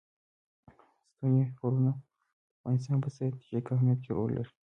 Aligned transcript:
ستوني 1.13 1.43
غرونه 1.59 1.91
د 1.97 2.01
افغانستان 2.57 2.97
په 3.03 3.09
ستراتیژیک 3.13 3.65
اهمیت 3.69 3.99
کې 4.03 4.11
رول 4.17 4.31
لري. 4.37 4.51